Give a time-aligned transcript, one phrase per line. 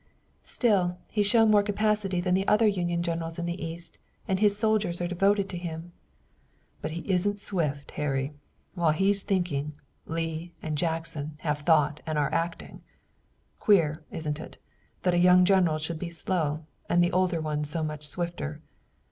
[0.41, 4.57] "Still, he's shown more capacity than the other Union generals in the East, and his
[4.57, 5.91] soldiers are devoted to him."
[6.81, 8.33] "But he isn't swift, Harry.
[8.73, 9.73] While he's thinking,
[10.07, 12.81] Lee and Jackson have thought and are acting.
[13.59, 14.57] Queer, isn't it,
[15.03, 18.59] that a young general should be slow, and older ones so much swifter.